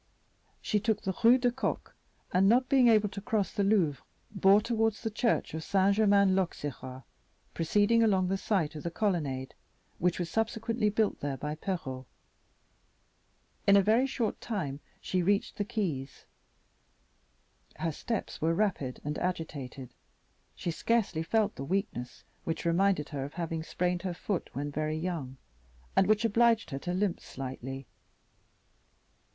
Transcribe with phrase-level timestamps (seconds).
[0.63, 1.95] She took the Rue de Coq,
[2.31, 6.35] and not being able to cross the Louvre, bore towards the church of Saint Germain
[6.35, 7.03] l'Auxerrois,
[7.53, 9.53] proceeding along the site of the colonnade
[9.99, 12.07] which was subsequently built there by Perrault.
[13.67, 16.25] In a very short time she reached the quays.
[17.75, 19.93] Her steps were rapid and agitated;
[20.55, 24.97] she scarcely felt the weakness which reminded her of having sprained her foot when very
[24.97, 25.37] young,
[25.95, 27.85] and which obliged her to limp slightly.